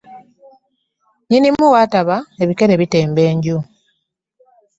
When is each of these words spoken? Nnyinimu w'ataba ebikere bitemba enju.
Nnyinimu 1.23 1.63
w'ataba 1.73 2.15
ebikere 2.43 2.73
bitemba 2.81 3.21
enju. 3.29 3.57